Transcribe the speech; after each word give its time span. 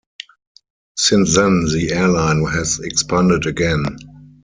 Since 0.97 1.35
then 1.35 1.65
the 1.65 1.91
airline 1.91 2.41
has 2.45 2.79
expanded 2.79 3.45
again. 3.45 3.85